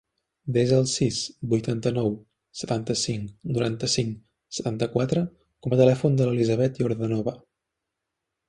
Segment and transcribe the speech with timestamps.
[0.53, 1.17] Desa el sis,
[1.51, 2.09] vuitanta-nou,
[2.63, 4.17] setanta-cinc, noranta-cinc,
[4.61, 5.27] setanta-quatre
[5.67, 7.37] com a telèfon de l'Elisabeth Yordanova.